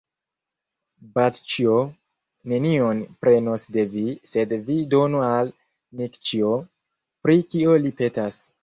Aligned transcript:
Bazĉjo 1.17 1.75
nenion 2.53 3.03
prenos 3.21 3.69
de 3.77 3.87
vi, 3.93 4.07
sed 4.33 4.59
vi 4.71 4.79
donu 4.97 5.23
al 5.29 5.55
Nikĉjo, 6.03 6.61
pri 7.25 7.43
kio 7.55 7.81
li 7.87 7.97
petas. 8.03 8.45